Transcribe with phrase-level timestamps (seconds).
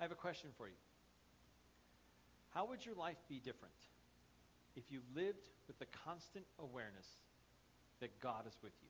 [0.00, 0.78] I have a question for you.
[2.50, 3.74] How would your life be different
[4.76, 7.06] if you lived with the constant awareness
[8.00, 8.88] that God is with you?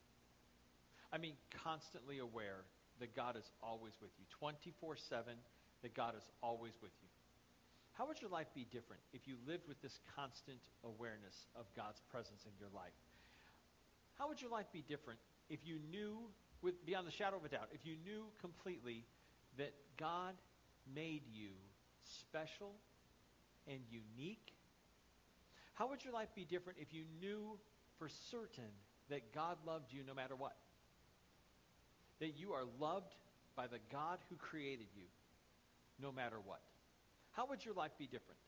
[1.12, 1.34] I mean,
[1.64, 2.64] constantly aware
[3.00, 5.32] that God is always with you, 24 7,
[5.82, 7.08] that God is always with you.
[7.92, 12.00] How would your life be different if you lived with this constant awareness of God's
[12.10, 12.94] presence in your life?
[14.18, 15.18] How would your life be different
[15.48, 16.18] if you knew,
[16.62, 19.04] with, beyond the shadow of a doubt, if you knew completely
[19.56, 20.34] that God
[20.94, 21.50] made you
[22.02, 22.72] special
[23.66, 24.52] and unique?
[25.74, 27.58] How would your life be different if you knew
[27.98, 28.72] for certain
[29.10, 30.56] that God loved you no matter what?
[32.20, 33.14] That you are loved
[33.54, 35.04] by the God who created you
[36.00, 36.60] no matter what?
[37.32, 38.40] How would your life be different?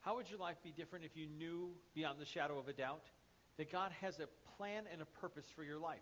[0.00, 3.04] How would your life be different if you knew beyond the shadow of a doubt
[3.58, 5.98] that God has a plan and a purpose for your life?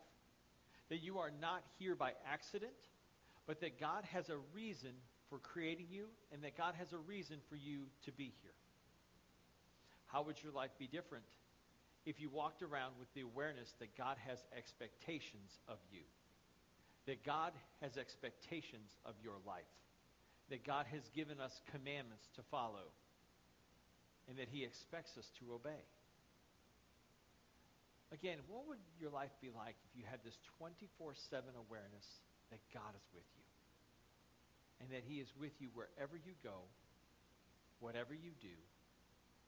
[0.91, 2.73] That you are not here by accident,
[3.47, 4.93] but that God has a reason
[5.31, 8.55] for creating you and that God has a reason for you to be here.
[10.07, 11.25] How would your life be different
[12.05, 16.03] if you walked around with the awareness that God has expectations of you?
[17.07, 19.71] That God has expectations of your life?
[20.51, 22.91] That God has given us commandments to follow?
[24.29, 25.83] And that he expects us to obey?
[28.13, 32.07] Again, what would your life be like if you had this 24 7 awareness
[32.51, 33.47] that God is with you?
[34.81, 36.69] and that He is with you wherever you go,
[37.81, 38.57] whatever you do,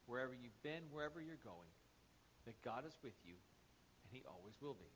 [0.06, 1.72] wherever you've been, wherever you're going,
[2.46, 4.88] that God is with you, and He always will be.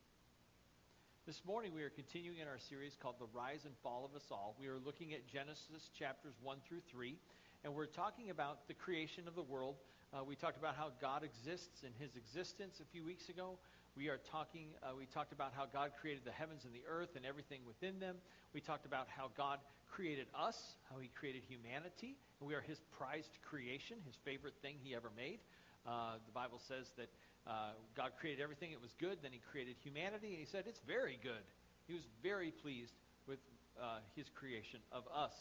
[1.27, 4.27] This morning we are continuing in our series called The Rise and Fall of Us
[4.33, 4.57] All.
[4.59, 7.15] We are looking at Genesis chapters 1 through 3,
[7.63, 9.77] and we're talking about the creation of the world.
[10.13, 13.59] Uh, we talked about how God exists and his existence a few weeks ago.
[13.95, 17.11] We are talking, uh, we talked about how God created the heavens and the earth
[17.15, 18.17] and everything within them.
[18.55, 19.59] We talked about how God
[19.91, 20.57] created us,
[20.91, 25.11] how he created humanity, and we are his prized creation, his favorite thing he ever
[25.15, 25.41] made.
[25.87, 27.11] Uh, the Bible says that
[27.47, 29.19] uh, God created everything, it was good.
[29.21, 31.45] Then he created humanity, and he said, it's very good.
[31.87, 32.95] He was very pleased
[33.29, 33.41] with
[33.77, 35.35] uh, his creation of us.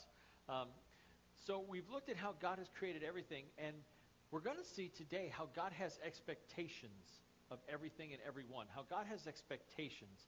[0.49, 0.67] Um,
[1.47, 3.75] so we've looked at how God has created everything, and
[4.29, 7.21] we're going to see today how God has expectations
[7.51, 10.25] of everything and everyone, how God has expectations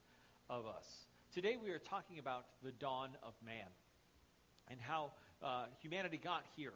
[0.50, 0.86] of us.
[1.34, 3.72] Today we are talking about the dawn of man
[4.70, 6.74] and how uh, humanity got here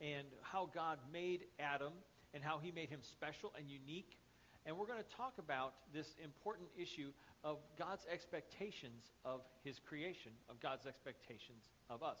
[0.00, 1.92] and how God made Adam
[2.34, 4.18] and how he made him special and unique.
[4.66, 7.12] And we're going to talk about this important issue
[7.44, 12.18] of God's expectations of his creation, of God's expectations of us.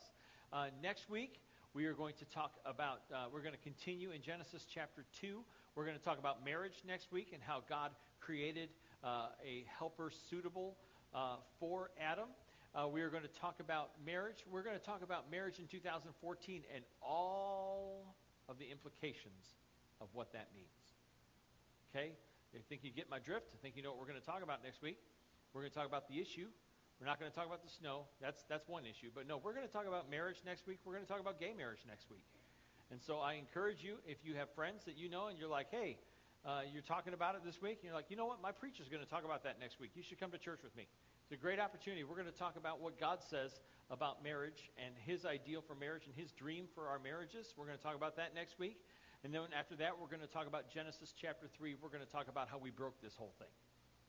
[0.52, 1.40] Uh, next week,
[1.74, 5.42] we are going to talk about, uh, we're going to continue in Genesis chapter 2.
[5.74, 7.90] We're going to talk about marriage next week and how God
[8.20, 8.68] created
[9.02, 10.76] uh, a helper suitable
[11.12, 12.28] uh, for Adam.
[12.74, 14.44] Uh, we are going to talk about marriage.
[14.48, 18.14] We're going to talk about marriage in 2014 and all
[18.48, 19.58] of the implications
[20.00, 20.68] of what that means.
[21.90, 22.12] Okay?
[22.54, 23.50] I think you get my drift.
[23.52, 24.98] I think you know what we're going to talk about next week.
[25.52, 26.46] We're going to talk about the issue.
[27.00, 28.06] We're not going to talk about the snow.
[28.22, 29.10] That's that's one issue.
[29.12, 30.78] But no, we're going to talk about marriage next week.
[30.84, 32.22] We're going to talk about gay marriage next week.
[32.90, 35.68] And so I encourage you, if you have friends that you know and you're like,
[35.70, 35.98] hey,
[36.44, 38.88] uh, you're talking about it this week, and you're like, you know what, my preacher's
[38.88, 39.92] going to talk about that next week.
[39.94, 40.86] You should come to church with me.
[41.24, 42.04] It's a great opportunity.
[42.04, 46.04] We're going to talk about what God says about marriage and his ideal for marriage
[46.04, 47.54] and his dream for our marriages.
[47.56, 48.76] We're going to talk about that next week.
[49.24, 51.76] And then after that, we're going to talk about Genesis chapter 3.
[51.80, 53.48] We're going to talk about how we broke this whole thing.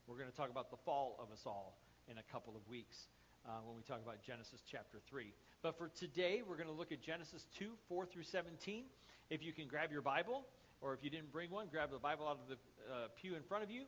[0.08, 1.80] We're going to talk about the fall of us all
[2.12, 3.08] in a couple of weeks
[3.48, 5.34] uh, when we talk about Genesis chapter 3.
[5.62, 8.84] But for today, we're going to look at Genesis 2, 4 through 17.
[9.30, 10.46] If you can grab your Bible,
[10.82, 12.56] or if you didn't bring one, grab the Bible out of the
[12.92, 13.84] uh, pew in front of you.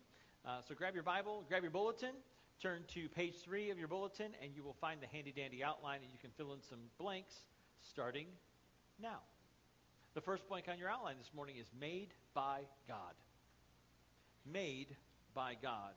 [0.46, 2.13] Uh, so grab your Bible, grab your bulletin,
[2.59, 6.00] Turn to page three of your bulletin, and you will find the handy dandy outline,
[6.01, 7.35] and you can fill in some blanks
[7.84, 8.25] starting
[9.00, 9.19] now.
[10.16, 13.13] The first blank on your outline this morning is made by God.
[14.51, 14.96] Made
[15.35, 15.94] by God.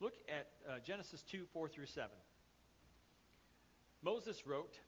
[0.00, 2.08] Look at uh, Genesis 2 4 through 7.
[4.02, 4.78] Moses wrote,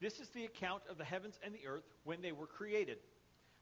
[0.00, 2.98] This is the account of the heavens and the earth when they were created.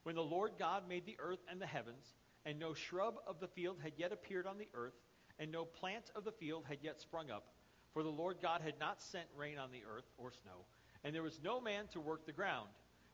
[0.04, 2.14] When the Lord God made the earth and the heavens,
[2.44, 4.94] and no shrub of the field had yet appeared on the earth,
[5.38, 7.48] and no plant of the field had yet sprung up,
[7.92, 10.64] for the Lord God had not sent rain on the earth or snow,
[11.04, 12.68] and there was no man to work the ground.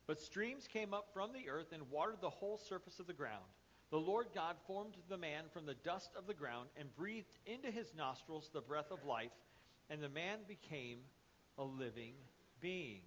[0.07, 3.45] But streams came up from the earth and watered the whole surface of the ground.
[3.91, 7.71] The Lord God formed the man from the dust of the ground and breathed into
[7.71, 9.33] his nostrils the breath of life,
[9.89, 10.99] and the man became
[11.59, 12.15] a living
[12.61, 13.01] being.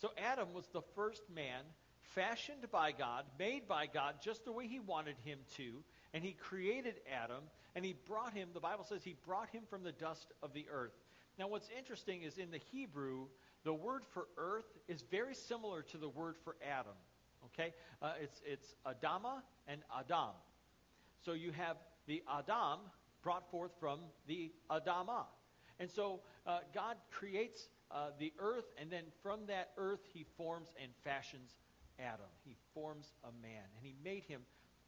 [0.00, 1.62] So Adam was the first man
[2.14, 5.82] fashioned by God, made by God just the way he wanted him to,
[6.12, 7.44] and he created Adam,
[7.74, 10.66] and he brought him, the Bible says he brought him from the dust of the
[10.72, 10.92] earth.
[11.38, 13.26] Now, what's interesting is in the Hebrew,
[13.64, 16.94] the word for earth is very similar to the word for Adam.
[17.46, 17.72] Okay?
[18.02, 20.34] Uh, it's, it's Adama and Adam.
[21.24, 21.76] So you have
[22.06, 22.80] the Adam
[23.22, 25.24] brought forth from the Adama.
[25.82, 30.68] And so uh, God creates uh, the earth, and then from that earth, he forms
[30.80, 31.56] and fashions
[31.98, 32.30] Adam.
[32.44, 34.42] He forms a man, and he made him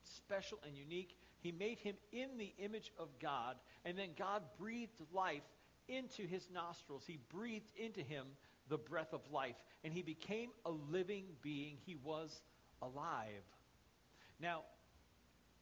[0.04, 1.16] special and unique.
[1.40, 5.42] He made him in the image of God, and then God breathed life
[5.88, 7.02] into his nostrils.
[7.04, 8.26] He breathed into him
[8.68, 11.76] the breath of life, and he became a living being.
[11.84, 12.40] He was
[12.80, 13.42] alive.
[14.40, 14.62] Now,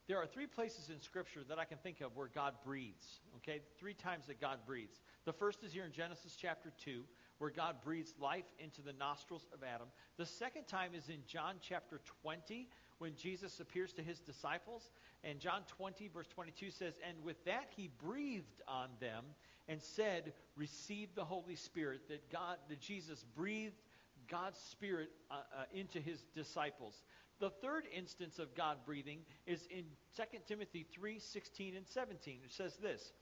[0.08, 3.20] there are three places in Scripture that I can think of where God breathes.
[3.37, 5.00] Okay, three times that God breathes.
[5.25, 7.05] The first is here in Genesis chapter 2,
[7.39, 9.87] where God breathes life into the nostrils of Adam.
[10.17, 14.91] The second time is in John chapter 20, when Jesus appears to his disciples.
[15.25, 19.25] And John 20, verse 22 says, And with that he breathed on them
[19.69, 22.09] and said, Receive the Holy Spirit.
[22.09, 23.81] That God, that Jesus breathed
[24.29, 27.03] God's Spirit uh, uh, into his disciples.
[27.41, 29.85] The third instance of God breathing is in
[30.17, 32.39] 2 Timothy 3 16 and 17.
[32.45, 33.13] It says this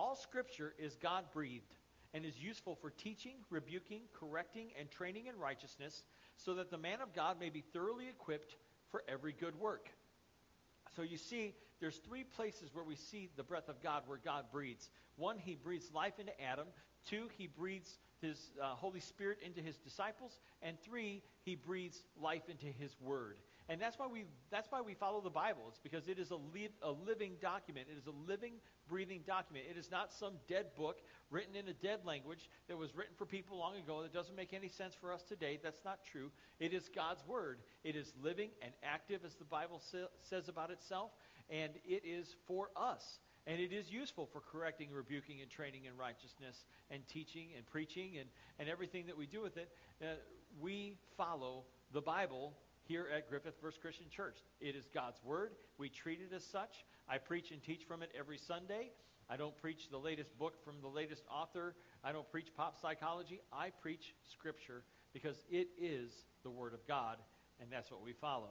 [0.00, 1.74] All scripture is God breathed
[2.14, 6.02] and is useful for teaching, rebuking, correcting, and training in righteousness,
[6.38, 8.56] so that the man of God may be thoroughly equipped
[8.90, 9.90] for every good work.
[10.96, 14.46] So you see, there's three places where we see the breath of God, where God
[14.50, 14.88] breathes.
[15.16, 16.68] One, he breathes life into Adam.
[17.06, 20.32] Two, he breathes his uh, Holy Spirit into his disciples.
[20.62, 23.36] And three, he breathes life into his word.
[23.70, 25.62] And that's why we that's why we follow the Bible.
[25.68, 27.86] It's because it is a, li- a living document.
[27.88, 28.54] It is a living,
[28.88, 29.66] breathing document.
[29.70, 30.96] It is not some dead book
[31.30, 34.52] written in a dead language that was written for people long ago that doesn't make
[34.52, 35.60] any sense for us today.
[35.62, 36.32] That's not true.
[36.58, 37.60] It is God's word.
[37.84, 41.12] It is living and active, as the Bible sa- says about itself,
[41.48, 43.20] and it is for us.
[43.46, 48.18] And it is useful for correcting, rebuking, and training in righteousness, and teaching, and preaching,
[48.18, 48.28] and,
[48.58, 49.70] and everything that we do with it.
[50.02, 50.06] Uh,
[50.60, 51.62] we follow
[51.92, 52.52] the Bible
[52.84, 54.38] here at Griffith First Christian Church.
[54.60, 55.52] It is God's Word.
[55.78, 56.84] We treat it as such.
[57.08, 58.90] I preach and teach from it every Sunday.
[59.28, 61.74] I don't preach the latest book from the latest author.
[62.02, 63.40] I don't preach pop psychology.
[63.52, 64.82] I preach Scripture
[65.12, 67.18] because it is the Word of God,
[67.60, 68.50] and that's what we follow.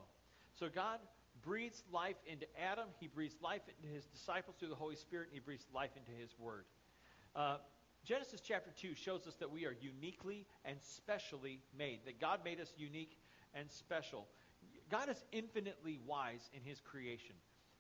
[0.58, 1.00] So God
[1.42, 2.88] breathes life into Adam.
[3.00, 6.12] He breathes life into his disciples through the Holy Spirit, and he breathes life into
[6.12, 6.66] his Word.
[7.36, 7.58] Uh,
[8.06, 12.60] Genesis chapter 2 shows us that we are uniquely and specially made, that God made
[12.60, 13.18] us unique
[13.54, 14.28] and special.
[14.90, 17.36] God is infinitely wise in his creation.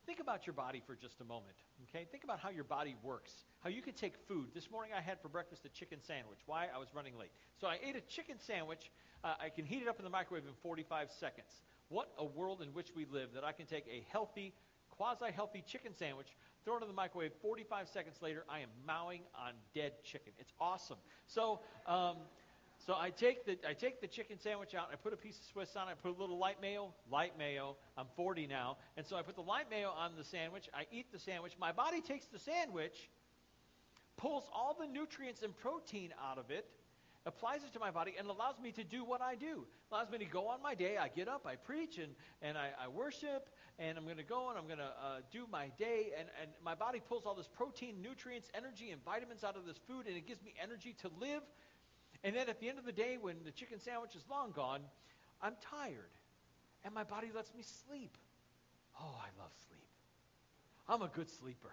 [0.06, 2.07] Think about your body for just a moment, okay?
[2.10, 4.48] Think about how your body works, how you can take food.
[4.56, 6.39] This morning I had for breakfast a chicken sandwich.
[6.45, 6.68] Why?
[6.74, 7.31] I was running late.
[7.60, 8.89] So I ate a chicken sandwich.
[9.24, 11.62] Uh, I can heat it up in the microwave in 45 seconds.
[11.89, 14.54] What a world in which we live that I can take a healthy,
[14.89, 16.27] quasi-healthy chicken sandwich,
[16.65, 20.33] throw it in the microwave, 45 seconds later, I am mowing on dead chicken.
[20.38, 20.98] It's awesome.
[21.27, 22.18] So, um,
[22.85, 24.89] so I take the I take the chicken sandwich out.
[24.91, 25.91] I put a piece of Swiss on it.
[25.91, 26.93] I put a little light mayo.
[27.11, 27.75] Light mayo.
[27.97, 30.69] I'm 40 now, and so I put the light mayo on the sandwich.
[30.73, 31.53] I eat the sandwich.
[31.59, 33.09] My body takes the sandwich,
[34.17, 36.65] pulls all the nutrients and protein out of it,
[37.25, 39.65] applies it to my body, and allows me to do what I do.
[39.91, 40.97] Allows me to go on my day.
[40.97, 44.49] I get up, I preach, and, and I, I worship, and I'm going to go
[44.49, 46.11] and I'm going to uh, do my day.
[46.17, 49.77] And, and my body pulls all this protein, nutrients, energy, and vitamins out of this
[49.87, 51.41] food, and it gives me energy to live
[52.24, 54.81] and then at the end of the day, when the chicken sandwich is long gone,
[55.41, 56.12] I'm tired.
[56.84, 58.17] And my body lets me sleep.
[59.00, 59.88] Oh, I love sleep.
[60.88, 61.72] I'm a good sleeper.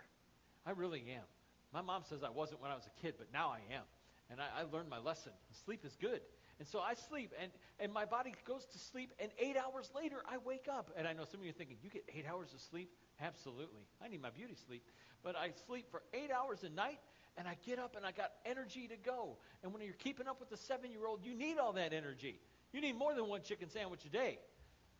[0.66, 1.24] I really am.
[1.72, 3.82] My mom says I wasn't when I was a kid, but now I am.
[4.30, 5.32] And I, I learned my lesson.
[5.64, 6.20] Sleep is good.
[6.58, 10.22] And so I sleep, and, and my body goes to sleep, and eight hours later,
[10.26, 10.90] I wake up.
[10.96, 12.90] And I know some of you are thinking, you get eight hours of sleep?
[13.20, 13.82] Absolutely.
[14.02, 14.82] I need my beauty sleep.
[15.22, 16.98] But I sleep for eight hours a night,
[17.36, 19.36] and I get up and I got energy to go.
[19.62, 22.40] And when you're keeping up with the seven year old, you need all that energy.
[22.72, 24.38] You need more than one chicken sandwich a day.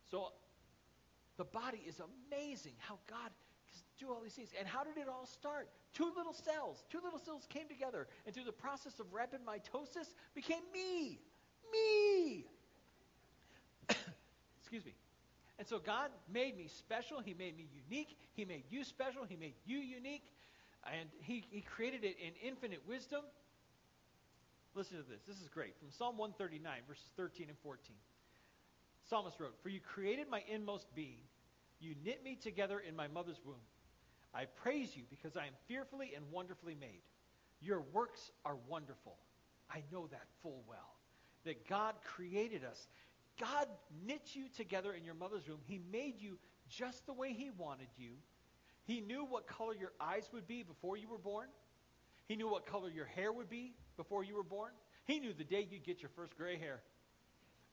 [0.09, 0.31] So
[1.37, 3.31] the body is amazing how God
[3.69, 4.49] can do all these things.
[4.57, 5.69] And how did it all start?
[5.93, 6.83] Two little cells.
[6.89, 11.19] Two little cells came together, and through the process of rapid mitosis, became me.
[11.71, 12.45] Me.
[14.61, 14.93] Excuse me.
[15.59, 17.19] And so God made me special.
[17.19, 18.15] He made me unique.
[18.33, 19.23] He made you special.
[19.27, 20.23] He made you unique.
[20.85, 23.21] And he, he created it in infinite wisdom.
[24.75, 25.21] Listen to this.
[25.27, 25.77] This is great.
[25.79, 27.95] From Psalm 139, verses 13 and 14.
[29.09, 31.19] Psalmist wrote, For you created my inmost being.
[31.79, 33.55] You knit me together in my mother's womb.
[34.33, 37.01] I praise you because I am fearfully and wonderfully made.
[37.61, 39.17] Your works are wonderful.
[39.69, 40.95] I know that full well.
[41.45, 42.87] That God created us.
[43.39, 43.67] God
[44.05, 45.59] knit you together in your mother's womb.
[45.65, 46.37] He made you
[46.69, 48.11] just the way he wanted you.
[48.87, 51.49] He knew what color your eyes would be before you were born.
[52.29, 54.71] He knew what color your hair would be before you were born.
[55.05, 56.81] He knew the day you'd get your first gray hair.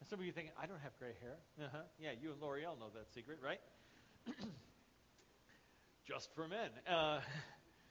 [0.00, 1.36] And some of you thinking, I don't have gray hair.
[1.66, 1.78] Uh-huh.
[2.00, 3.60] Yeah, you and L'Oreal know that secret, right?
[6.04, 6.70] Just for men.
[6.88, 7.20] Uh,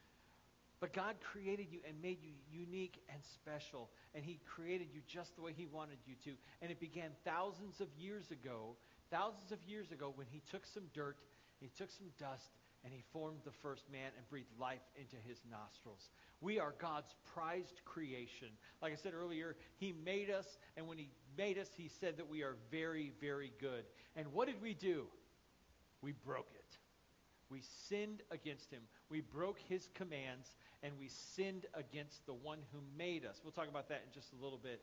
[0.80, 3.88] but God created you and made you unique and special.
[4.14, 6.36] And He created you just the way He wanted you to.
[6.60, 8.76] And it began thousands of years ago,
[9.10, 11.16] thousands of years ago, when He took some dirt,
[11.58, 12.50] He took some dust,
[12.84, 16.10] and He formed the first man and breathed life into his nostrils.
[16.40, 18.48] We are God's prized creation.
[18.82, 22.28] Like I said earlier, He made us, and when He made us, He said that
[22.28, 23.84] we are very, very good.
[24.16, 25.06] And what did we do?
[26.02, 26.78] We broke it.
[27.48, 28.82] We sinned against Him.
[29.08, 33.40] We broke His commands, and we sinned against the one who made us.
[33.42, 34.82] We'll talk about that in just a little bit.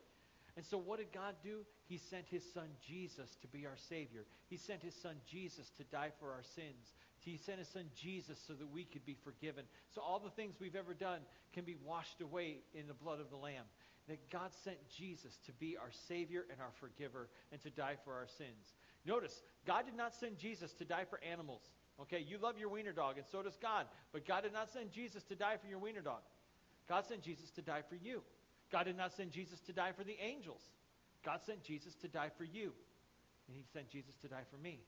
[0.58, 1.60] And so, what did God do?
[1.88, 4.25] He sent His Son Jesus to be our Savior.
[4.50, 6.93] He sent His Son Jesus to die for our sins.
[7.24, 9.66] He sent His Son Jesus so that we could be forgiven.
[9.94, 11.20] So, all the things we've ever done
[11.54, 13.66] can be washed away in the blood of the Lamb.
[14.08, 18.13] That God sent Jesus to be our Savior and our forgiver and to die for
[18.13, 18.74] our sins.
[19.06, 21.62] Notice, God did not send Jesus to die for animals.
[22.01, 23.86] Okay, you love your wiener dog, and so does God.
[24.12, 26.22] But God did not send Jesus to die for your wiener dog.
[26.90, 28.22] God sent Jesus to die for you.
[28.72, 30.62] God did not send Jesus to die for the angels.
[31.24, 32.72] God sent Jesus to die for you.
[33.48, 34.80] And he sent Jesus to die for me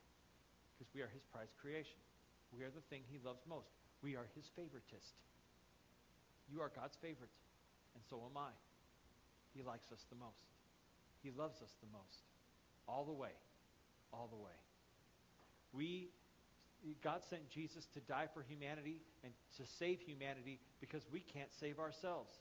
[0.73, 1.99] because we are his prized creation.
[2.55, 3.73] We are the thing he loves most.
[4.01, 5.17] We are his favoritist.
[6.51, 7.33] You are God's favorite,
[7.95, 8.51] and so am I.
[9.55, 10.45] He likes us the most.
[11.21, 12.25] He loves us the most.
[12.87, 13.33] All the way.
[14.11, 14.57] All the way.
[15.73, 16.09] We
[17.01, 21.79] God sent Jesus to die for humanity and to save humanity because we can't save
[21.79, 22.35] ourselves.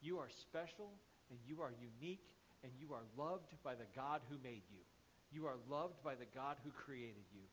[0.00, 0.90] You are special
[1.30, 2.26] and you are unique
[2.64, 4.82] and you are loved by the God who made you.
[5.30, 7.46] You are loved by the God who created you.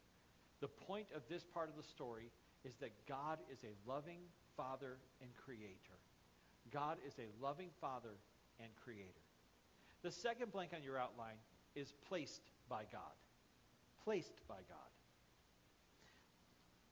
[0.62, 2.32] The point of this part of the story
[2.66, 4.20] is that God is a loving
[4.58, 5.98] Father and Creator.
[6.72, 8.16] God is a loving Father
[8.60, 9.24] and Creator.
[10.04, 11.38] The second blank on your outline
[11.76, 13.16] is placed by God.
[14.04, 14.90] Placed by God.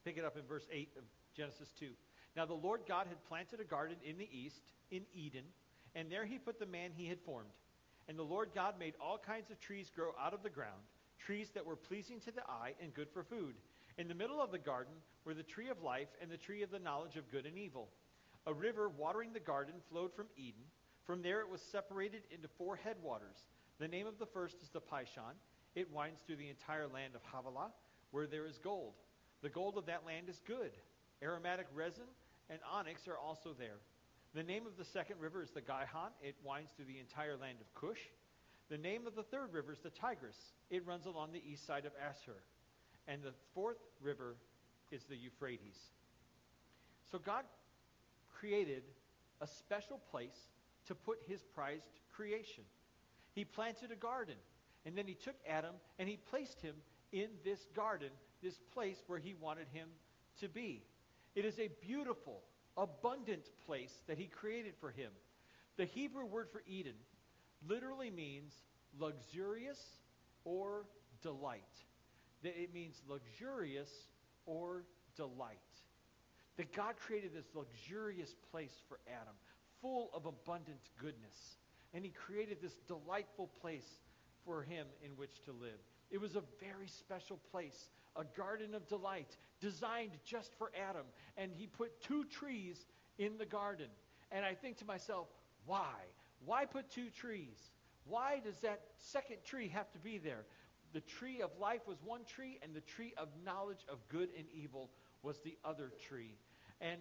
[0.06, 1.04] Pick it up in verse 8 of
[1.36, 1.88] Genesis 2.
[2.36, 5.44] Now the Lord God had planted a garden in the east, in Eden,
[5.96, 7.50] and there he put the man he had formed.
[8.08, 10.82] And the Lord God made all kinds of trees grow out of the ground,
[11.18, 13.56] trees that were pleasing to the eye and good for food.
[13.98, 14.94] In the middle of the garden
[15.26, 17.90] were the tree of life and the tree of the knowledge of good and evil.
[18.46, 20.64] A river watering the garden flowed from Eden.
[21.06, 23.48] From there it was separated into four headwaters.
[23.80, 25.36] The name of the first is the Pishon.
[25.76, 27.72] It winds through the entire land of Havilah,
[28.12, 28.94] where there is gold.
[29.42, 30.72] The gold of that land is good.
[31.22, 32.08] Aromatic resin
[32.50, 33.80] and onyx are also there.
[34.34, 36.12] The name of the second river is the Gihon.
[36.22, 38.00] It winds through the entire land of Cush.
[38.70, 40.38] The name of the third river is the Tigris.
[40.70, 42.36] It runs along the east side of Ashur.
[43.08, 44.36] And the fourth river
[44.92, 45.78] is the Euphrates.
[47.12, 47.46] So God
[48.34, 48.84] created
[49.42, 50.50] a special place
[50.88, 52.64] to put his prized creation.
[53.34, 54.36] He planted a garden,
[54.86, 56.76] and then he took Adam and he placed him
[57.12, 58.10] in this garden
[58.42, 59.88] this place where he wanted him
[60.40, 60.84] to be.
[61.36, 62.42] It is a beautiful,
[62.76, 65.12] abundant place that he created for him.
[65.78, 66.94] The Hebrew word for Eden
[67.68, 68.54] literally means
[68.98, 69.80] luxurious
[70.44, 70.86] or
[71.22, 71.62] delight.
[72.44, 73.90] That it means luxurious
[74.46, 74.84] or
[75.16, 75.58] delight.
[76.58, 79.36] That God created this luxurious place for Adam,
[79.82, 81.58] full of abundant goodness.
[81.94, 84.00] And he created this delightful place
[84.46, 85.80] for him in which to live.
[86.10, 91.06] It was a very special place a garden of delight designed just for Adam.
[91.38, 92.86] And he put two trees
[93.18, 93.88] in the garden.
[94.32, 95.28] And I think to myself,
[95.66, 95.94] why?
[96.46, 97.72] Why put two trees?
[98.06, 100.46] Why does that second tree have to be there?
[100.94, 104.46] The tree of life was one tree, and the tree of knowledge of good and
[104.54, 104.90] evil
[105.22, 106.38] was the other tree.
[106.80, 107.00] And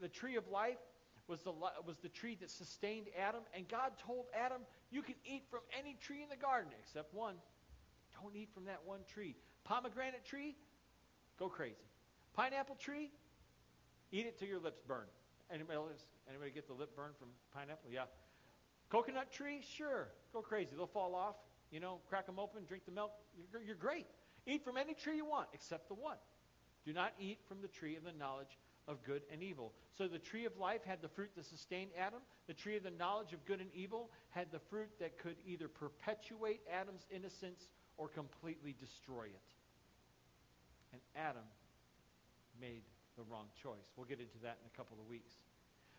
[0.00, 0.78] the tree of life
[1.26, 3.42] was the, was the tree that sustained Adam.
[3.54, 7.34] And God told Adam, You can eat from any tree in the garden except one.
[8.22, 9.36] Don't eat from that one tree.
[9.64, 10.56] Pomegranate tree,
[11.38, 11.76] go crazy.
[12.34, 13.10] Pineapple tree,
[14.12, 15.06] eat it till your lips burn.
[15.52, 15.78] Anybody,
[16.28, 17.90] anybody get the lip burn from pineapple?
[17.90, 18.04] Yeah.
[18.90, 20.70] Coconut tree, sure, go crazy.
[20.76, 21.36] They'll fall off.
[21.70, 23.12] You know, crack them open, drink the milk.
[23.52, 24.06] You're, you're great.
[24.46, 26.16] Eat from any tree you want, except the one.
[26.86, 29.74] Do not eat from the tree of the knowledge of good and evil.
[29.98, 32.20] So the tree of life had the fruit that sustained Adam.
[32.46, 35.68] The tree of the knowledge of good and evil had the fruit that could either
[35.68, 37.68] perpetuate Adam's innocence
[37.98, 39.48] or completely destroy it.
[40.94, 41.44] And Adam
[42.58, 42.82] made
[43.18, 43.92] the wrong choice.
[43.96, 45.34] We'll get into that in a couple of weeks.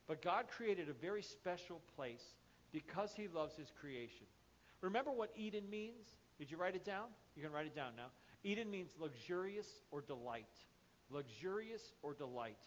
[0.07, 2.23] But God created a very special place
[2.71, 4.25] because he loves his creation.
[4.81, 6.07] Remember what Eden means?
[6.37, 7.07] Did you write it down?
[7.35, 8.07] You can write it down now.
[8.43, 10.45] Eden means luxurious or delight.
[11.09, 12.59] Luxurious or delight.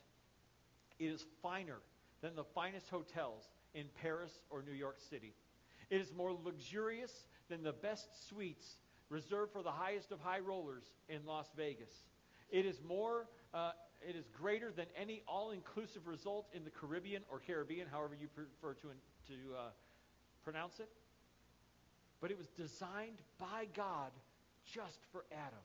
[0.98, 1.78] It is finer
[2.20, 5.34] than the finest hotels in Paris or New York City.
[5.90, 8.76] It is more luxurious than the best suites
[9.08, 11.92] reserved for the highest of high rollers in Las Vegas.
[12.50, 13.72] It is more, uh,
[14.06, 18.74] it is greater than any all-inclusive result in the Caribbean or Caribbean, however you prefer
[18.74, 18.88] to,
[19.28, 19.60] to uh,
[20.44, 20.88] pronounce it.
[22.20, 24.12] But it was designed by God
[24.64, 25.58] just for Adam.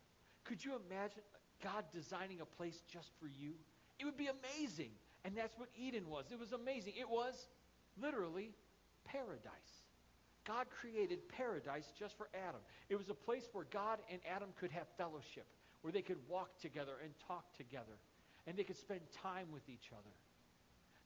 [0.43, 1.22] Could you imagine
[1.63, 3.53] God designing a place just for you?
[4.00, 4.91] It would be amazing.
[5.24, 6.25] And that's what Eden was.
[6.31, 6.93] It was amazing.
[7.00, 7.48] It was
[8.01, 8.51] literally
[9.05, 9.84] paradise.
[10.46, 12.62] God created paradise just for Adam.
[12.89, 15.46] It was a place where God and Adam could have fellowship,
[15.81, 18.00] where they could walk together and talk together,
[18.46, 20.15] and they could spend time with each other.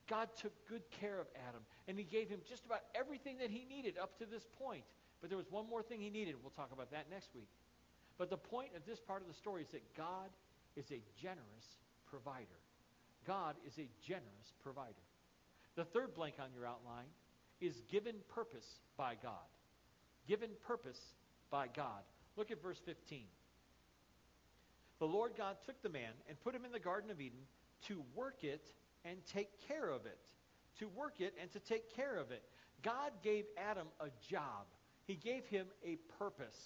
[0.08, 3.64] God took good care of Adam, and he gave him just about everything that he
[3.64, 4.84] needed up to this point.
[5.20, 6.34] But there was one more thing he needed.
[6.42, 7.48] We'll talk about that next week.
[8.18, 10.30] But the point of this part of the story is that God
[10.76, 11.78] is a generous
[12.10, 12.60] provider.
[13.26, 15.06] God is a generous provider.
[15.76, 17.06] The third blank on your outline
[17.60, 18.66] is given purpose
[18.96, 19.46] by God.
[20.26, 21.00] Given purpose
[21.50, 22.02] by God.
[22.36, 23.24] Look at verse 15.
[24.98, 27.40] The Lord God took the man and put him in the Garden of Eden
[27.88, 28.72] to work it
[29.04, 30.18] and take care of it.
[30.78, 32.42] To work it and to take care of it.
[32.82, 34.66] God gave Adam a job.
[35.04, 36.56] He gave him a purpose.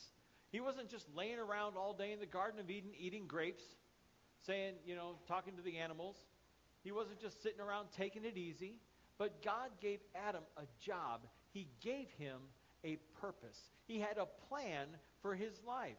[0.50, 3.64] He wasn't just laying around all day in the Garden of Eden eating grapes,
[4.46, 6.16] saying, you know, talking to the animals.
[6.84, 8.80] He wasn't just sitting around taking it easy.
[9.18, 11.22] But God gave Adam a job.
[11.52, 12.38] He gave him
[12.84, 13.58] a purpose.
[13.86, 14.86] He had a plan
[15.22, 15.96] for his life.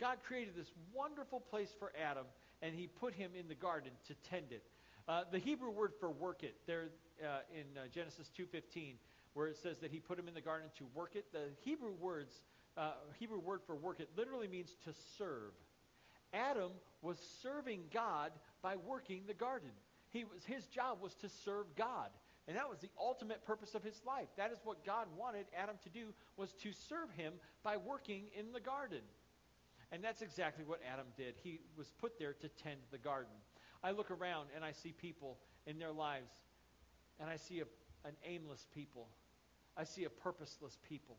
[0.00, 2.24] God created this wonderful place for Adam,
[2.62, 4.62] and he put him in the garden to tend it.
[5.08, 6.90] Uh, the Hebrew word for work it, there
[7.24, 8.96] uh, in uh, Genesis 2.15,
[9.32, 11.94] where it says that he put him in the garden to work it, the Hebrew
[11.98, 12.42] words,
[12.76, 15.52] uh, Hebrew word for work it literally means to serve.
[16.34, 19.70] Adam was serving God by working the garden.
[20.10, 22.10] He was, his job was to serve God.
[22.46, 24.28] And that was the ultimate purpose of his life.
[24.36, 28.52] That is what God wanted Adam to do, was to serve him by working in
[28.52, 29.00] the garden.
[29.90, 31.34] And that's exactly what Adam did.
[31.42, 33.32] He was put there to tend the garden.
[33.82, 36.30] I look around and I see people in their lives,
[37.20, 39.08] and I see a, an aimless people.
[39.76, 41.16] I see a purposeless people.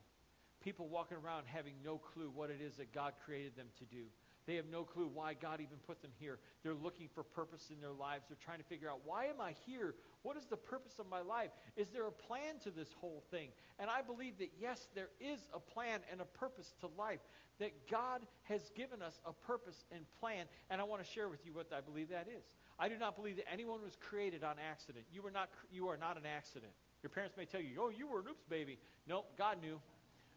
[0.61, 4.05] People walking around having no clue what it is that God created them to do.
[4.45, 6.39] They have no clue why God even put them here.
[6.63, 8.25] They're looking for purpose in their lives.
[8.27, 9.95] They're trying to figure out, why am I here?
[10.23, 11.51] What is the purpose of my life?
[11.77, 13.49] Is there a plan to this whole thing?
[13.79, 17.19] And I believe that, yes, there is a plan and a purpose to life,
[17.59, 20.45] that God has given us a purpose and plan.
[20.69, 22.43] And I want to share with you what I believe that is.
[22.77, 25.05] I do not believe that anyone was created on accident.
[25.11, 26.71] You, were not, you are not an accident.
[27.01, 28.77] Your parents may tell you, oh, you were an oops baby.
[29.07, 29.79] No, God knew.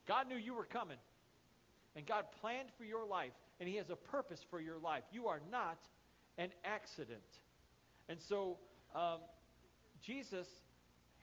[0.06, 0.98] God knew you were coming.
[1.94, 5.02] And God planned for your life and He has a purpose for your life.
[5.12, 5.78] You are not
[6.38, 7.20] an accident.
[8.08, 8.58] And so,
[8.94, 9.18] um,
[10.02, 10.46] Jesus,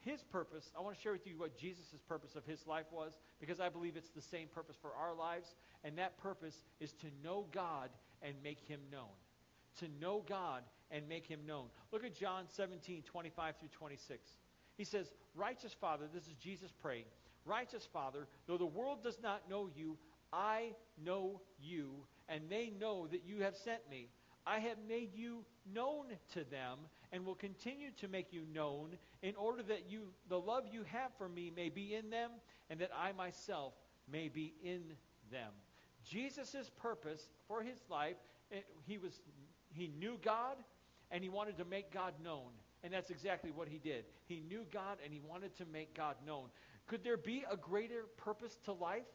[0.01, 3.13] His purpose, I want to share with you what Jesus' purpose of His life was,
[3.39, 5.55] because I believe it's the same purpose for our lives.
[5.83, 7.89] And that purpose is to know God
[8.21, 9.15] and make Him known.
[9.79, 11.65] To know God and make Him known.
[11.91, 14.29] Look at John 17, 25 through 26.
[14.77, 17.05] He says, Righteous Father, this is Jesus praying,
[17.45, 19.97] Righteous Father, though the world does not know you,
[20.31, 21.91] I know you,
[22.27, 24.09] and they know that you have sent me.
[24.49, 26.79] I have made you known to them
[27.12, 31.12] and will continue to make you known in order that you the love you have
[31.17, 32.31] for me may be in them
[32.69, 33.73] and that I myself
[34.12, 34.81] may be in
[35.31, 35.51] them.
[36.03, 38.15] Jesus' purpose for his life,
[38.51, 39.21] eh, he was
[39.71, 40.57] he knew God
[41.12, 42.49] and he wanted to make God known.
[42.83, 44.05] And that's exactly what he did.
[44.25, 46.45] He knew God and he wanted to make God known.
[46.88, 49.05] Could there be a greater purpose to life?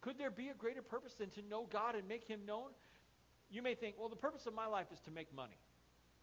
[0.00, 2.70] Could there be a greater purpose than to know God and make him known?
[3.50, 5.58] You may think, well, the purpose of my life is to make money.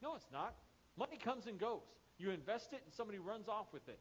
[0.02, 0.56] No, it's not.
[0.98, 1.82] Money comes and goes.
[2.18, 4.00] You invest it and somebody runs off with it.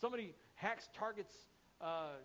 [0.00, 1.34] Somebody hacks Target's
[1.80, 2.18] uh,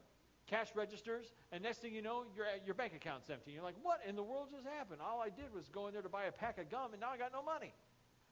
[0.48, 3.52] cash registers, and next thing you know, your, your bank account's empty.
[3.52, 5.02] You're like, what in the world just happened?
[5.02, 7.10] All I did was go in there to buy a pack of gum, and now
[7.12, 7.74] I got no money.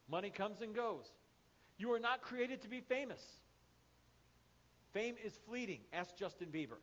[0.10, 1.06] Money comes and goes.
[1.78, 3.22] You are not created to be famous.
[4.94, 5.80] Fame is fleeting.
[5.94, 6.78] Ask Justin Bieber.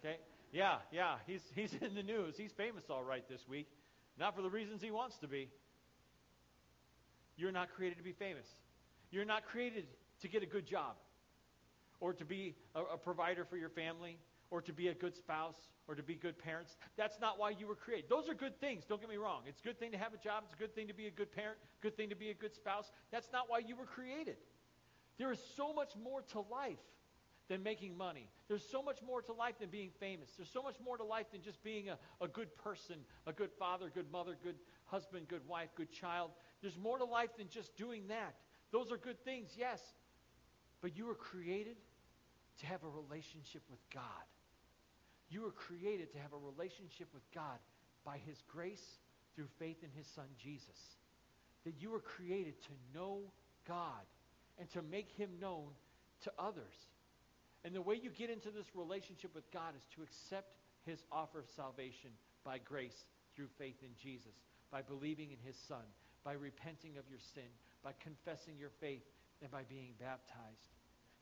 [0.00, 0.16] Okay?
[0.52, 2.36] Yeah, yeah, he's, he's in the news.
[2.36, 3.68] He's famous all right this week.
[4.20, 5.48] Not for the reasons he wants to be.
[7.36, 8.46] You're not created to be famous.
[9.10, 9.86] You're not created
[10.20, 10.96] to get a good job
[12.00, 14.18] or to be a, a provider for your family
[14.50, 15.56] or to be a good spouse
[15.88, 16.76] or to be good parents.
[16.98, 18.10] That's not why you were created.
[18.10, 18.84] Those are good things.
[18.84, 19.42] Don't get me wrong.
[19.46, 20.44] It's a good thing to have a job.
[20.44, 21.56] It's a good thing to be a good parent.
[21.80, 22.92] Good thing to be a good spouse.
[23.10, 24.36] That's not why you were created.
[25.18, 26.78] There is so much more to life
[27.50, 28.30] than making money.
[28.46, 30.30] There's so much more to life than being famous.
[30.36, 33.50] There's so much more to life than just being a, a good person, a good
[33.58, 34.54] father, good mother, good
[34.86, 36.30] husband, good wife, good child.
[36.62, 38.36] There's more to life than just doing that.
[38.70, 39.80] Those are good things, yes.
[40.80, 41.74] But you were created
[42.60, 44.02] to have a relationship with God.
[45.28, 47.58] You were created to have a relationship with God
[48.04, 49.00] by his grace
[49.34, 50.78] through faith in his son Jesus.
[51.64, 53.22] That you were created to know
[53.66, 54.06] God
[54.56, 55.70] and to make him known
[56.22, 56.74] to others.
[57.64, 61.40] And the way you get into this relationship with God is to accept his offer
[61.40, 62.10] of salvation
[62.44, 63.04] by grace
[63.36, 64.32] through faith in Jesus,
[64.70, 65.84] by believing in his son,
[66.24, 67.50] by repenting of your sin,
[67.84, 69.04] by confessing your faith,
[69.42, 70.68] and by being baptized.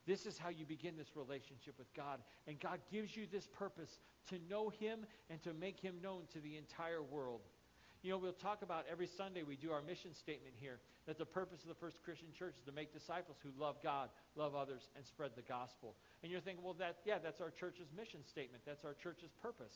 [0.06, 2.20] This is how you begin this relationship with God.
[2.46, 3.98] And God gives you this purpose
[4.28, 7.42] to know him and to make him known to the entire world.
[8.02, 11.26] You know, we'll talk about every Sunday we do our mission statement here that the
[11.26, 14.88] purpose of the First Christian Church is to make disciples who love God, love others,
[14.94, 15.96] and spread the gospel.
[16.22, 18.62] And you're thinking, well, that yeah, that's our church's mission statement.
[18.64, 19.74] That's our church's purpose.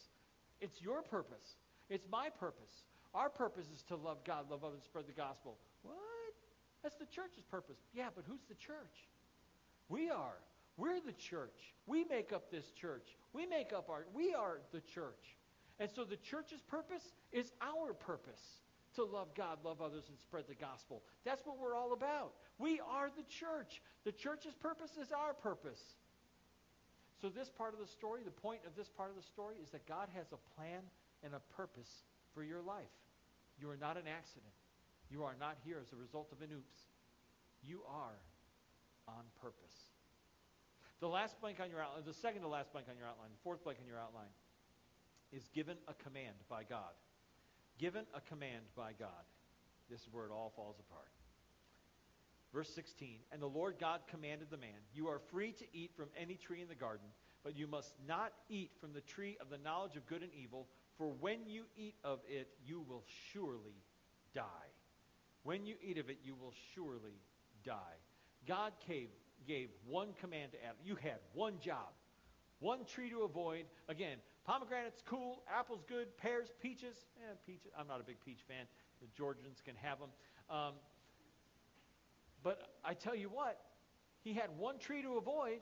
[0.60, 1.56] It's your purpose.
[1.90, 2.84] It's my purpose.
[3.12, 5.58] Our purpose is to love God, love others, spread the gospel.
[5.82, 5.98] What?
[6.82, 7.78] That's the church's purpose.
[7.92, 9.10] Yeah, but who's the church?
[9.88, 10.38] We are.
[10.76, 11.74] We're the church.
[11.86, 13.16] We make up this church.
[13.32, 15.36] We make up our, we are the church.
[15.82, 18.62] And so the church's purpose is our purpose
[18.94, 21.02] to love God, love others, and spread the gospel.
[21.24, 22.38] That's what we're all about.
[22.62, 23.82] We are the church.
[24.04, 25.82] The church's purpose is our purpose.
[27.20, 29.70] So this part of the story, the point of this part of the story is
[29.74, 30.86] that God has a plan
[31.26, 31.90] and a purpose
[32.32, 32.94] for your life.
[33.58, 34.54] You are not an accident.
[35.10, 36.78] You are not here as a result of an oops.
[37.66, 38.22] You are
[39.08, 39.90] on purpose.
[41.00, 43.42] The last blank on your outline, the second to last blank on your outline, the
[43.42, 44.30] fourth blank on your outline,
[45.32, 46.92] is given a command by God.
[47.78, 49.24] Given a command by God.
[49.90, 51.08] This is where it all falls apart.
[52.52, 56.08] Verse 16, And the Lord God commanded the man, You are free to eat from
[56.20, 57.06] any tree in the garden,
[57.42, 60.68] but you must not eat from the tree of the knowledge of good and evil,
[60.98, 63.82] for when you eat of it, you will surely
[64.34, 64.44] die.
[65.44, 67.20] When you eat of it, you will surely
[67.64, 67.98] die.
[68.46, 69.08] God gave,
[69.46, 70.76] gave one command to Adam.
[70.84, 71.88] You had one job,
[72.60, 73.64] one tree to avoid.
[73.88, 76.96] Again, pomegranate's cool, apple's good, pears, peaches.
[77.18, 77.72] Eh, peaches.
[77.78, 78.66] I'm not a big peach fan.
[79.00, 80.10] The Georgians can have them.
[80.50, 80.74] Um,
[82.42, 83.60] but I tell you what,
[84.22, 85.60] he had one tree to avoid.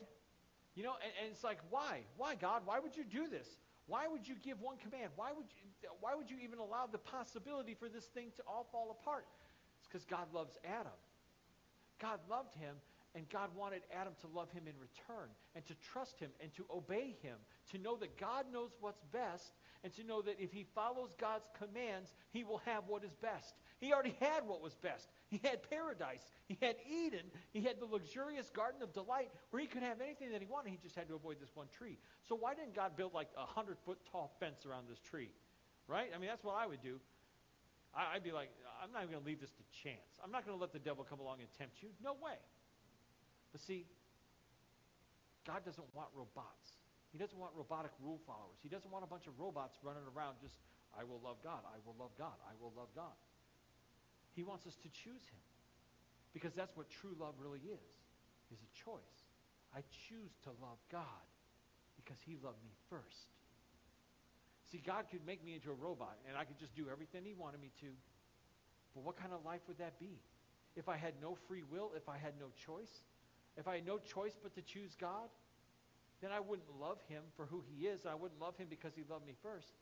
[0.75, 2.01] You know, and, and it's like, why?
[2.17, 2.61] Why, God?
[2.65, 3.47] Why would you do this?
[3.87, 5.11] Why would you give one command?
[5.15, 8.67] Why would you, why would you even allow the possibility for this thing to all
[8.71, 9.25] fall apart?
[9.79, 10.95] It's because God loves Adam.
[11.99, 12.75] God loved him,
[13.15, 16.65] and God wanted Adam to love him in return and to trust him and to
[16.73, 17.35] obey him,
[17.71, 19.51] to know that God knows what's best
[19.83, 23.55] and to know that if he follows God's commands, he will have what is best.
[23.79, 25.09] He already had what was best.
[25.27, 26.31] He had paradise.
[26.47, 27.25] He had Eden.
[27.51, 30.69] He had the luxurious garden of delight where he could have anything that he wanted.
[30.69, 31.97] He just had to avoid this one tree.
[32.27, 35.31] So why didn't God build like a hundred foot tall fence around this tree?
[35.87, 36.11] Right?
[36.15, 36.99] I mean, that's what I would do.
[37.93, 38.49] I, would be like,
[38.81, 40.15] I'm not even going to leave this to chance.
[40.23, 41.89] I'm not going to let the devil come along and tempt you.
[42.01, 42.39] No way.
[43.51, 43.85] But see,
[45.45, 46.79] God doesn't want robots.
[47.11, 48.59] He doesn't want robotic rule followers.
[48.63, 50.55] He doesn't want a bunch of robots running around just,
[50.95, 53.15] I will love God, I will love God, I will love God.
[54.31, 55.43] He wants us to choose him.
[56.31, 57.91] Because that's what true love really is,
[58.51, 59.19] is a choice.
[59.75, 61.27] I choose to love God
[61.99, 63.27] because he loved me first.
[64.71, 67.35] See, God could make me into a robot, and I could just do everything he
[67.35, 67.91] wanted me to.
[68.95, 70.19] But what kind of life would that be?
[70.75, 73.03] If I had no free will, if I had no choice,
[73.57, 75.29] if I had no choice but to choose God,
[76.21, 78.05] then I wouldn't love him for who he is.
[78.05, 79.73] I wouldn't love him because he loved me first.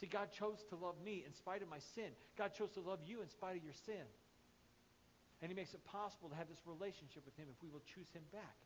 [0.00, 2.10] See, God chose to love me in spite of my sin.
[2.36, 4.06] God chose to love you in spite of your sin.
[5.42, 8.08] And he makes it possible to have this relationship with him if we will choose
[8.12, 8.56] him back.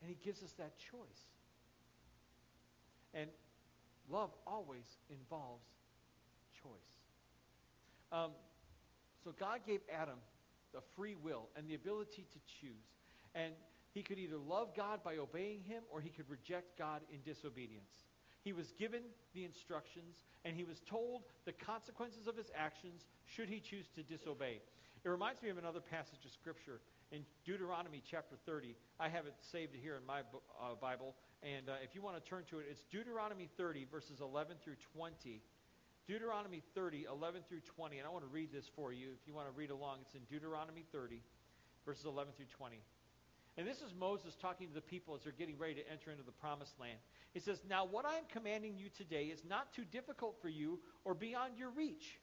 [0.00, 1.22] And he gives us that choice.
[3.14, 3.30] And
[4.10, 5.66] love always involves
[6.62, 6.90] choice.
[8.12, 8.30] Um,
[9.24, 10.18] so God gave Adam
[10.72, 12.99] the free will and the ability to choose.
[13.34, 13.52] And
[13.92, 18.04] he could either love God by obeying him or he could reject God in disobedience.
[18.42, 19.02] He was given
[19.34, 24.02] the instructions and he was told the consequences of his actions should he choose to
[24.02, 24.60] disobey.
[25.04, 28.76] It reminds me of another passage of Scripture in Deuteronomy chapter 30.
[28.98, 31.14] I have it saved here in my uh, Bible.
[31.42, 34.76] And uh, if you want to turn to it, it's Deuteronomy 30, verses 11 through
[34.94, 35.42] 20.
[36.06, 37.98] Deuteronomy 30, 11 through 20.
[37.98, 39.98] And I want to read this for you if you want to read along.
[40.02, 41.22] It's in Deuteronomy 30,
[41.86, 42.76] verses 11 through 20.
[43.60, 46.22] And this is Moses talking to the people as they're getting ready to enter into
[46.22, 46.96] the promised land.
[47.34, 50.80] He says, Now what I am commanding you today is not too difficult for you
[51.04, 52.18] or beyond your reach.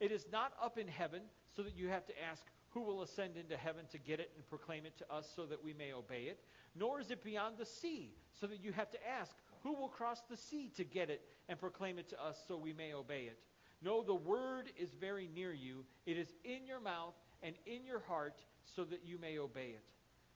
[0.00, 1.22] It is not up in heaven
[1.54, 4.44] so that you have to ask, Who will ascend into heaven to get it and
[4.48, 6.40] proclaim it to us so that we may obey it?
[6.74, 10.22] Nor is it beyond the sea so that you have to ask, Who will cross
[10.28, 13.38] the sea to get it and proclaim it to us so we may obey it?
[13.80, 15.84] No, the word is very near you.
[16.04, 19.84] It is in your mouth and in your heart so that you may obey it.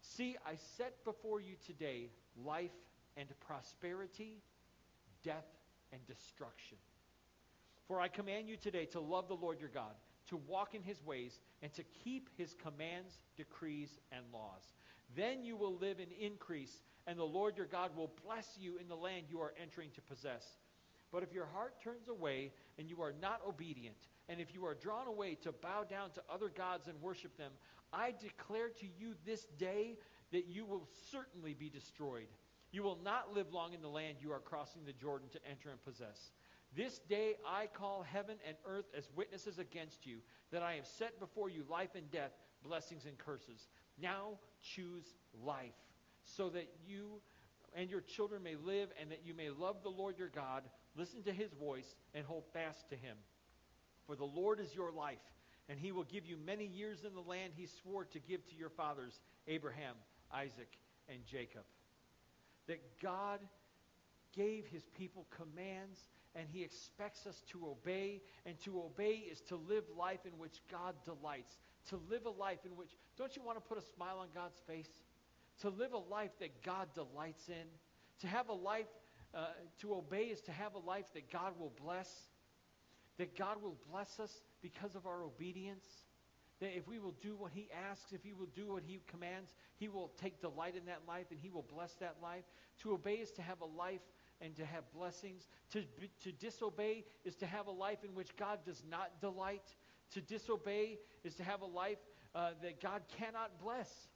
[0.00, 2.10] See, I set before you today
[2.44, 2.70] life
[3.16, 4.42] and prosperity,
[5.22, 5.46] death
[5.92, 6.78] and destruction.
[7.86, 9.94] For I command you today to love the Lord your God,
[10.28, 14.72] to walk in his ways, and to keep his commands, decrees, and laws.
[15.16, 18.88] Then you will live in increase, and the Lord your God will bless you in
[18.88, 20.44] the land you are entering to possess.
[21.10, 23.96] But if your heart turns away and you are not obedient,
[24.28, 27.52] and if you are drawn away to bow down to other gods and worship them,
[27.92, 29.96] I declare to you this day
[30.32, 32.28] that you will certainly be destroyed.
[32.70, 35.70] You will not live long in the land you are crossing the Jordan to enter
[35.70, 36.32] and possess.
[36.76, 40.18] This day I call heaven and earth as witnesses against you,
[40.52, 43.68] that I have set before you life and death, blessings and curses.
[44.00, 45.72] Now choose life,
[46.24, 47.20] so that you
[47.74, 50.64] and your children may live, and that you may love the Lord your God,
[50.94, 53.16] listen to his voice, and hold fast to him.
[54.08, 55.18] For the Lord is your life,
[55.68, 58.56] and he will give you many years in the land he swore to give to
[58.56, 59.94] your fathers, Abraham,
[60.32, 61.62] Isaac, and Jacob.
[62.66, 63.40] That God
[64.34, 66.00] gave his people commands
[66.34, 68.22] and he expects us to obey.
[68.46, 71.58] And to obey is to live life in which God delights.
[71.90, 74.60] To live a life in which, don't you want to put a smile on God's
[74.66, 74.88] face?
[75.60, 77.66] To live a life that God delights in.
[78.20, 78.86] To have a life,
[79.34, 79.46] uh,
[79.80, 82.28] to obey is to have a life that God will bless.
[83.18, 85.86] That God will bless us because of our obedience.
[86.60, 89.54] That if we will do what he asks, if he will do what he commands,
[89.76, 92.44] he will take delight in that life and he will bless that life.
[92.82, 94.00] To obey is to have a life
[94.40, 95.48] and to have blessings.
[95.72, 95.82] To,
[96.22, 99.74] to disobey is to have a life in which God does not delight.
[100.12, 101.98] To disobey is to have a life
[102.34, 104.08] uh, that God cannot bless.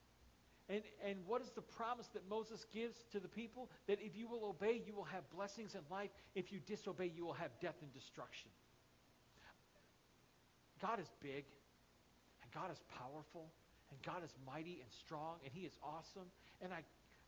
[0.69, 3.69] And, and what is the promise that Moses gives to the people?
[3.87, 6.09] That if you will obey, you will have blessings in life.
[6.35, 8.49] If you disobey, you will have death and destruction.
[10.83, 11.47] God is big,
[12.43, 13.47] and God is powerful,
[13.89, 16.27] and God is mighty and strong, and He is awesome.
[16.61, 16.83] And I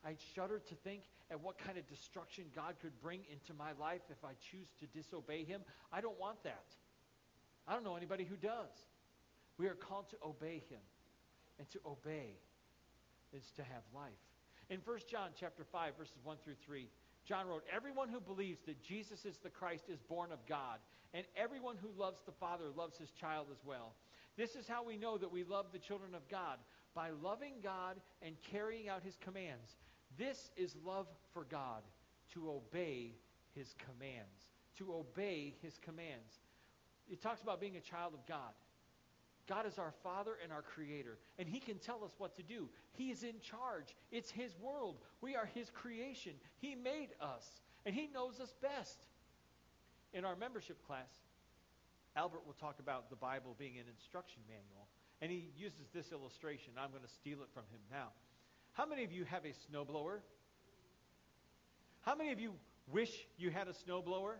[0.05, 4.01] I shudder to think at what kind of destruction God could bring into my life
[4.11, 5.61] if I choose to disobey him.
[5.91, 6.65] I don't want that.
[7.67, 8.85] I don't know anybody who does.
[9.57, 10.81] We are called to obey him.
[11.57, 12.37] And to obey
[13.33, 14.11] is to have life.
[14.69, 16.87] In 1 John chapter 5 verses 1 through 3,
[17.25, 20.79] John wrote, "Everyone who believes that Jesus is the Christ is born of God,
[21.13, 23.95] and everyone who loves the Father loves his child as well.
[24.35, 26.59] This is how we know that we love the children of God,
[26.93, 29.75] by loving God and carrying out his commands.
[30.17, 31.83] This is love for God,
[32.33, 33.15] to obey
[33.53, 34.47] his commands.
[34.77, 36.39] To obey his commands.
[37.09, 38.53] It talks about being a child of God.
[39.47, 42.69] God is our Father and our Creator, and He can tell us what to do.
[42.93, 43.95] He is in charge.
[44.11, 44.97] It's His world.
[45.21, 46.33] We are His creation.
[46.59, 47.45] He made us,
[47.85, 48.99] and He knows us best.
[50.13, 51.09] In our membership class,
[52.15, 54.87] Albert will talk about the Bible being an instruction manual,
[55.21, 56.73] and he uses this illustration.
[56.79, 58.07] I'm going to steal it from him now.
[58.71, 60.19] How many of you have a snowblower?
[62.01, 62.53] How many of you
[62.89, 64.35] wish you had a snowblower?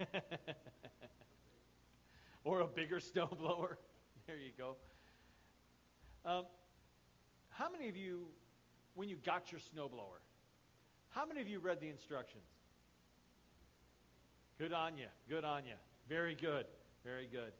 [2.44, 3.76] or a bigger snowblower?
[4.26, 4.76] There you go.
[6.24, 6.44] Um,
[7.48, 8.26] how many of you,
[8.94, 10.20] when you got your snowblower,
[11.10, 12.44] how many of you read the instructions?
[14.58, 15.06] Good on you.
[15.28, 15.74] Good on you.
[16.08, 16.66] Very good.
[17.04, 17.52] Very good.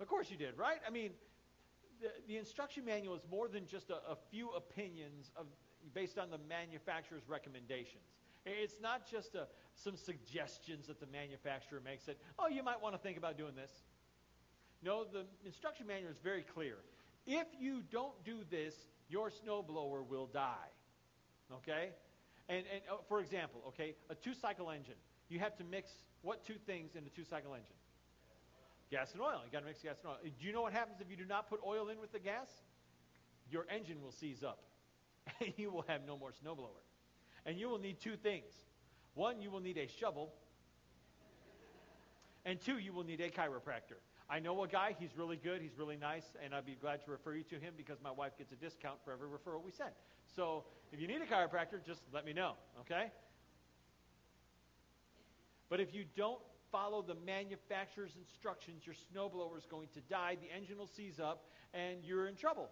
[0.00, 0.78] Of course you did, right?
[0.86, 1.10] I mean,
[2.00, 5.46] the, the instruction manual is more than just a, a few opinions of,
[5.94, 8.02] based on the manufacturer's recommendations.
[8.44, 12.94] It's not just a, some suggestions that the manufacturer makes that, oh, you might want
[12.94, 13.70] to think about doing this.
[14.82, 16.76] No, the instruction manual is very clear.
[17.26, 18.74] If you don't do this,
[19.08, 20.70] your snowblower will die.
[21.52, 21.90] Okay?
[22.48, 24.98] And, and uh, for example, okay, a two-cycle engine.
[25.28, 25.90] You have to mix
[26.22, 27.76] what two things in a two-cycle engine?
[28.90, 29.40] Gas and oil.
[29.44, 30.18] You got to mix gas and oil.
[30.22, 32.48] Do you know what happens if you do not put oil in with the gas?
[33.50, 34.62] Your engine will seize up,
[35.40, 36.82] and you will have no more snowblower.
[37.46, 38.52] And you will need two things.
[39.14, 40.32] One, you will need a shovel,
[42.44, 44.00] and two, you will need a chiropractor.
[44.32, 47.10] I know a guy, he's really good, he's really nice, and I'd be glad to
[47.10, 49.90] refer you to him because my wife gets a discount for every referral we send.
[50.34, 53.12] So if you need a chiropractor, just let me know, okay?
[55.68, 56.40] But if you don't
[56.70, 61.44] follow the manufacturer's instructions, your snowblower is going to die, the engine will seize up,
[61.74, 62.70] and you're in trouble.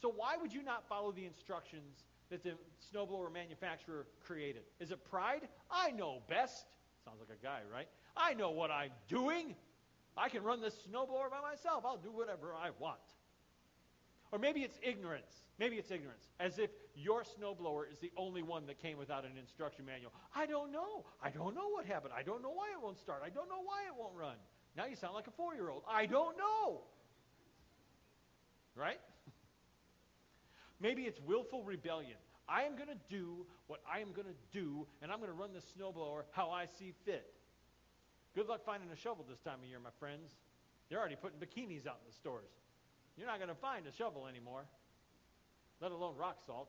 [0.00, 2.52] So why would you not follow the instructions that the
[2.94, 4.62] snowblower manufacturer created?
[4.78, 5.48] Is it pride?
[5.68, 6.66] I know best.
[7.04, 7.88] Sounds like a guy, right?
[8.16, 9.56] I know what I'm doing.
[10.16, 11.84] I can run this snowblower by myself.
[11.84, 13.00] I'll do whatever I want.
[14.30, 15.42] Or maybe it's ignorance.
[15.58, 16.28] Maybe it's ignorance.
[16.40, 20.12] As if your snowblower is the only one that came without an instruction manual.
[20.34, 21.04] I don't know.
[21.22, 22.12] I don't know what happened.
[22.16, 23.22] I don't know why it won't start.
[23.24, 24.36] I don't know why it won't run.
[24.76, 25.82] Now you sound like a four year old.
[25.88, 26.80] I don't know.
[28.74, 28.98] Right?
[30.80, 32.18] Maybe it's willful rebellion.
[32.48, 35.36] I am going to do what I am going to do, and I'm going to
[35.36, 37.32] run the snowblower how I see fit.
[38.34, 40.34] Good luck finding a shovel this time of year, my friends.
[40.88, 42.50] They're already putting bikinis out in the stores.
[43.16, 44.64] You're not going to find a shovel anymore,
[45.80, 46.68] let alone rock salt.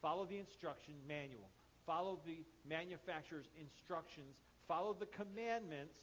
[0.00, 1.48] Follow the instruction manual.
[1.86, 4.36] Follow the manufacturer's instructions.
[4.66, 6.00] Follow the commandments.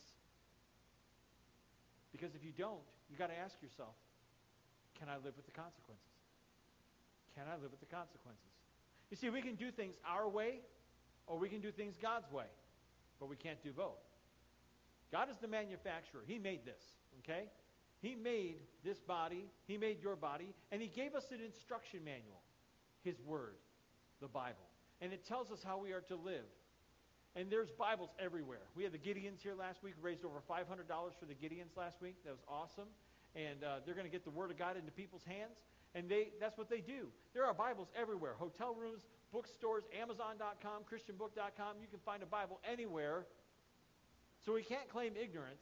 [2.11, 3.95] Because if you don't, you've got to ask yourself,
[4.99, 6.05] can I live with the consequences?
[7.35, 8.51] Can I live with the consequences?
[9.09, 10.59] You see, we can do things our way
[11.25, 12.45] or we can do things God's way,
[13.21, 14.01] but we can't do both.
[15.11, 16.21] God is the manufacturer.
[16.25, 16.81] He made this,
[17.19, 17.45] okay?
[18.01, 22.41] He made this body, He made your body, and He gave us an instruction manual,
[23.03, 23.55] His Word,
[24.21, 24.65] the Bible.
[25.01, 26.49] And it tells us how we are to live.
[27.35, 28.65] And there's Bibles everywhere.
[28.75, 30.65] We had the Gideons here last week, We raised over $500
[31.19, 32.15] for the Gideons last week.
[32.25, 32.89] That was awesome.
[33.35, 35.55] And uh, they're going to get the Word of God into people's hands.
[35.93, 37.07] And they, that's what they do.
[37.33, 41.79] There are Bibles everywhere hotel rooms, bookstores, Amazon.com, ChristianBook.com.
[41.81, 43.25] You can find a Bible anywhere.
[44.45, 45.61] So we can't claim ignorance.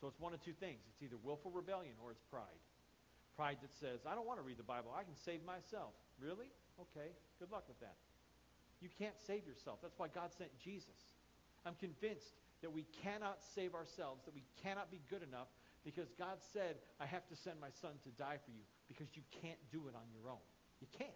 [0.00, 2.60] So it's one of two things it's either willful rebellion or it's pride.
[3.36, 4.94] Pride that says, I don't want to read the Bible.
[4.94, 5.90] I can save myself.
[6.20, 6.52] Really?
[6.78, 7.10] Okay.
[7.40, 7.96] Good luck with that.
[8.80, 9.78] You can't save yourself.
[9.82, 11.16] That's why God sent Jesus.
[11.66, 15.48] I'm convinced that we cannot save ourselves, that we cannot be good enough
[15.84, 19.22] because God said, I have to send my son to die for you because you
[19.42, 20.44] can't do it on your own.
[20.80, 21.10] You can't.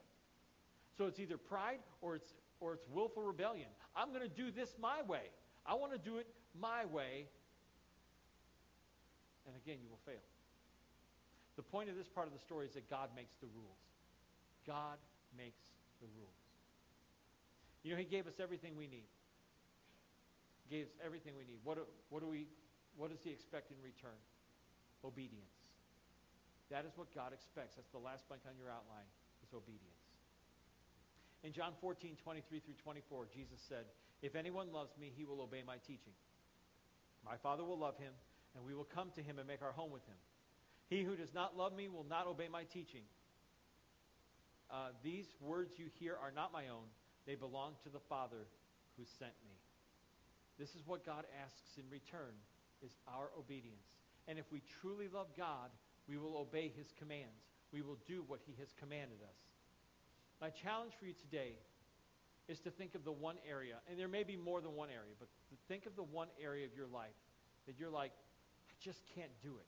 [0.98, 3.68] So it's either pride or it's or it's willful rebellion.
[3.94, 5.30] I'm going to do this my way.
[5.64, 6.26] I want to do it
[6.58, 7.30] my way.
[9.46, 10.20] And again, you will fail.
[11.54, 13.78] The point of this part of the story is that God makes the rules.
[14.66, 14.98] God
[15.36, 15.62] makes
[16.02, 16.42] the rules.
[17.84, 19.06] You know, He gave us everything we need.
[20.66, 21.62] He gave us everything we need.
[21.62, 22.50] What do, what do we?
[22.98, 24.18] What does He expect in return?
[25.04, 25.70] Obedience.
[26.70, 27.76] That is what God expects.
[27.76, 29.06] That's the last blank on your outline,
[29.46, 29.97] is obedience.
[31.44, 33.84] In John 14, 23 through 24, Jesus said,
[34.22, 36.14] If anyone loves me, he will obey my teaching.
[37.24, 38.12] My Father will love him,
[38.56, 40.16] and we will come to him and make our home with him.
[40.88, 43.02] He who does not love me will not obey my teaching.
[44.70, 46.88] Uh, these words you hear are not my own.
[47.26, 48.48] They belong to the Father
[48.96, 49.54] who sent me.
[50.58, 52.34] This is what God asks in return,
[52.82, 53.86] is our obedience.
[54.26, 55.70] And if we truly love God,
[56.08, 57.46] we will obey his commands.
[57.72, 59.38] We will do what he has commanded us.
[60.40, 61.58] My challenge for you today
[62.46, 65.12] is to think of the one area, and there may be more than one area,
[65.18, 65.28] but
[65.66, 67.18] think of the one area of your life
[67.66, 68.12] that you're like,
[68.70, 69.66] I just can't do it.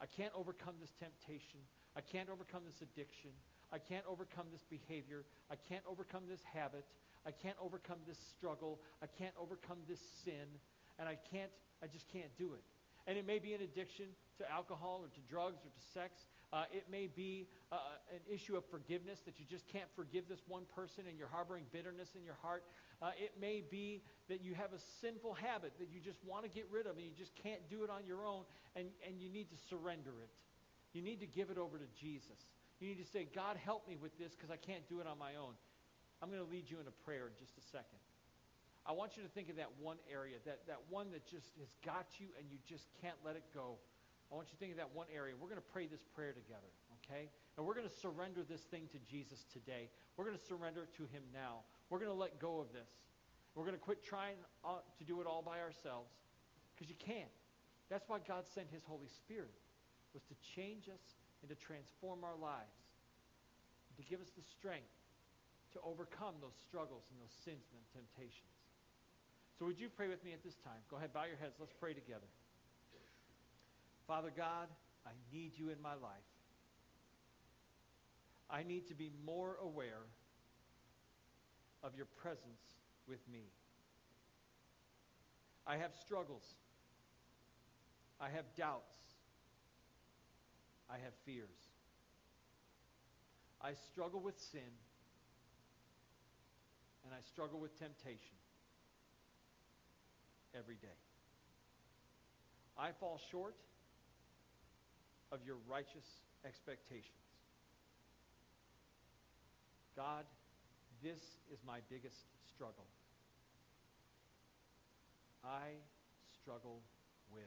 [0.00, 1.62] I can't overcome this temptation.
[1.94, 3.30] I can't overcome this addiction.
[3.72, 5.24] I can't overcome this behavior.
[5.50, 6.84] I can't overcome this habit.
[7.24, 8.80] I can't overcome this struggle.
[9.00, 10.50] I can't overcome this sin.
[10.98, 11.50] And I can't,
[11.82, 12.64] I just can't do it.
[13.06, 14.06] And it may be an addiction
[14.38, 16.26] to alcohol or to drugs or to sex.
[16.52, 17.76] Uh, it may be uh,
[18.12, 21.64] an issue of forgiveness that you just can't forgive this one person and you're harboring
[21.72, 22.62] bitterness in your heart.
[23.00, 26.50] Uh, it may be that you have a sinful habit that you just want to
[26.50, 28.44] get rid of and you just can't do it on your own
[28.76, 30.30] and, and you need to surrender it.
[30.92, 32.38] You need to give it over to Jesus.
[32.80, 35.18] You need to say, God, help me with this because I can't do it on
[35.18, 35.54] my own.
[36.20, 37.98] I'm going to lead you in a prayer in just a second.
[38.82, 41.70] I want you to think of that one area, that, that one that just has
[41.86, 43.78] got you and you just can't let it go.
[44.30, 45.38] I want you to think of that one area.
[45.38, 47.30] We're going to pray this prayer together, okay?
[47.54, 49.86] And we're going to surrender this thing to Jesus today.
[50.16, 51.62] We're going to surrender it to him now.
[51.90, 52.90] We're going to let go of this.
[53.54, 56.10] We're going to quit trying uh, to do it all by ourselves
[56.74, 57.30] because you can't.
[57.92, 59.52] That's why God sent his Holy Spirit,
[60.16, 61.04] was to change us
[61.44, 62.80] and to transform our lives,
[64.00, 64.88] to give us the strength
[65.72, 68.61] to overcome those struggles and those sins and temptations.
[69.62, 70.82] So would you pray with me at this time?
[70.90, 71.54] Go ahead, bow your heads.
[71.60, 72.26] Let's pray together.
[74.08, 74.66] Father God,
[75.06, 76.26] I need you in my life.
[78.50, 80.02] I need to be more aware
[81.84, 82.74] of your presence
[83.06, 83.44] with me.
[85.64, 86.56] I have struggles.
[88.20, 88.96] I have doubts.
[90.90, 91.70] I have fears.
[93.60, 94.74] I struggle with sin.
[97.04, 98.34] And I struggle with temptation
[100.56, 100.98] every day.
[102.78, 103.54] I fall short
[105.30, 106.04] of your righteous
[106.44, 107.22] expectations.
[109.96, 110.24] God,
[111.02, 111.20] this
[111.52, 112.16] is my biggest
[112.48, 112.86] struggle.
[115.44, 115.76] I
[116.32, 116.80] struggle
[117.32, 117.42] with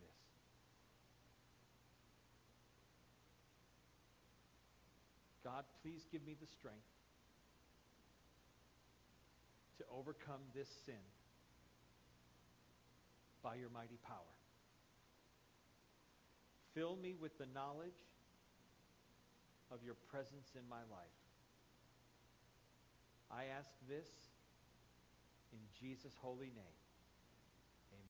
[0.00, 0.18] this.
[5.42, 6.78] God, please give me the strength
[9.78, 11.02] to overcome this sin
[13.44, 14.34] by your mighty power.
[16.74, 18.00] Fill me with the knowledge
[19.70, 21.20] of your presence in my life.
[23.30, 24.08] I ask this
[25.52, 26.83] in Jesus' holy name.